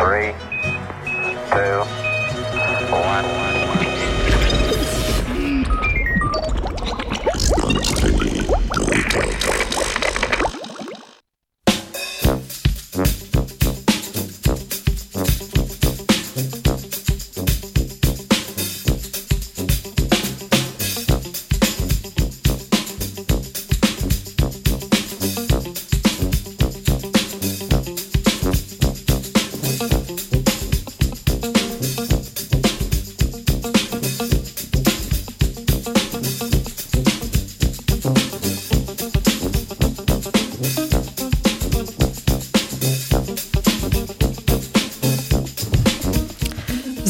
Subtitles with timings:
[0.00, 0.32] Three,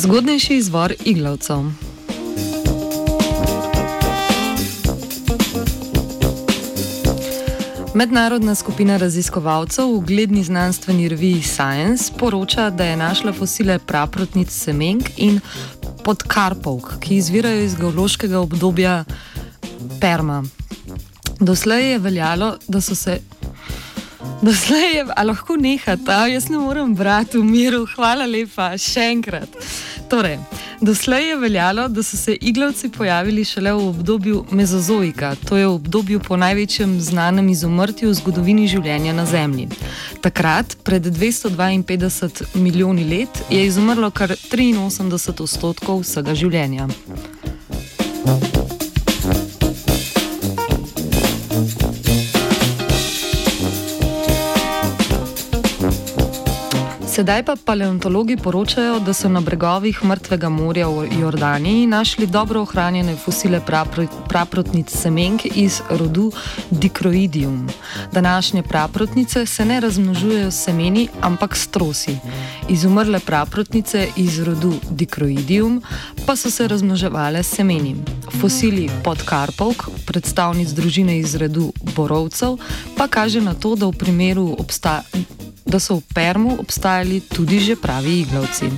[0.00, 1.58] Zgodnejši izvor iglavcev.
[7.94, 15.10] Mednarodna skupina raziskovalcev v ugledni znanstveni reviji Science poroča, da je našla fosile praprotnic semenk
[15.16, 15.40] in
[16.04, 19.04] podkarpovk, ki izvirajo iz geološkega obdobja
[20.00, 20.44] Perma.
[21.40, 23.20] Doslej je veljalo, da so se.
[24.42, 29.56] Doslej je, a lahko nehate, jaz ne morem brati v miru, hvala lepa, še enkrat.
[30.08, 30.38] Torej,
[30.80, 35.74] doslej je veljalo, da so se iglavci pojavili šele v obdobju Mezozoika, to je v
[35.74, 39.68] obdobju po največjem znanem izumrtju v zgodovini življenja na Zemlji.
[40.24, 46.88] Takrat, pred 252 milijoni let, je izumrlo kar 83 odstotkov vsega življenja.
[57.20, 63.16] Sedaj pa paleontologi poročajo, da so na bregovih mrtvega morja v Jordaniji našli dobro ohranjene
[63.16, 63.60] fosile
[64.28, 66.32] praprotnic semenk iz rodu
[66.70, 67.68] Dicroidium.
[68.12, 72.16] Današnje praprotnice se ne razmnožujejo s semeni, ampak s trosi.
[72.68, 75.82] Izumrle praprotnice iz rodu Dicroidium
[76.26, 77.96] pa so se razmnoževale s semeni.
[78.40, 82.56] Fosili podkarpovk, predstavnic družine iz rodu borovcev,
[82.96, 85.02] pa kaže na to, da v primeru obstaja
[85.66, 88.70] da so v Permu obstajali tudi že pravi iglavci.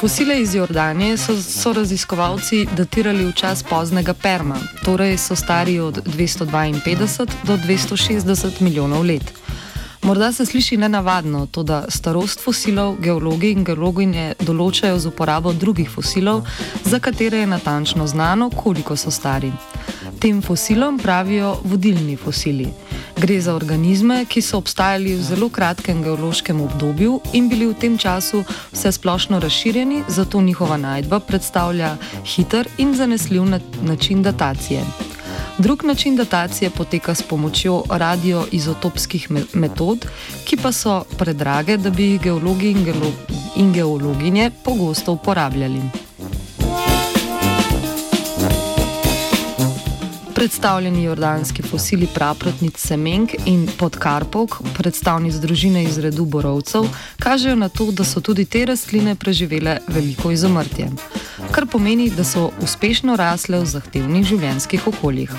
[0.00, 6.00] Fosile iz Jordanije so, so raziskovalci datirali v čas poznega Perma, torej so stari od
[6.06, 9.32] 252 do 260 milijonov let.
[10.02, 15.90] Morda se sliši nenavadno, to da starost fosilov geologi in geologinje določajo z uporabo drugih
[15.92, 16.46] fosilov,
[16.84, 19.52] za katere je natančno znano, koliko so stari.
[20.20, 22.70] Tem fosilom pravijo vodilni fosili.
[23.20, 27.98] Gre za organizme, ki so obstajali v zelo kratkem geološkem obdobju in bili v tem
[27.98, 28.40] času
[28.72, 33.44] vse splošno razširjeni, zato njihova najdba predstavlja hiter in zanesljiv
[33.84, 35.09] način datacije.
[35.60, 40.06] Drug način datacije poteka s pomočjo radioizotopskih metod,
[40.44, 43.12] ki pa so predrage, da bi jih geologi in, geolo
[43.56, 46.09] in geologinje pogosto uporabljali.
[50.40, 56.88] Predstavljeni jordanski fosili praprotnic semenk in podkarpovk, predstavnic družine iz redu borovcev,
[57.20, 60.88] kažejo na to, da so tudi te rastline preživele veliko izumrtje
[61.52, 65.32] kar pomeni, da so uspešno rasle v zahtevnih življenjskih okoljih.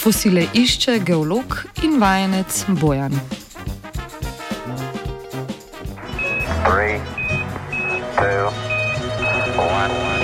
[0.00, 3.14] Fosile išče geolog in vajenec Bojan.
[6.64, 6.98] Three,
[8.16, 8.50] two,
[9.60, 10.19] one.